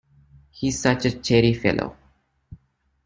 [0.49, 1.95] He is such a cheery fellow.